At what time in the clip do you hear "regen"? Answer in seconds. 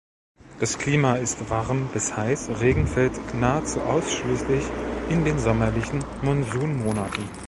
2.59-2.87